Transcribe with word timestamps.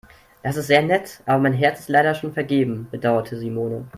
Das 0.41 0.57
ist 0.57 0.65
sehr 0.65 0.81
nett, 0.81 1.21
aber 1.27 1.37
mein 1.43 1.53
Herz 1.53 1.81
ist 1.81 1.89
leider 1.89 2.15
schon 2.15 2.33
vergeben, 2.33 2.87
bedauerte 2.89 3.37
Simone. 3.37 3.87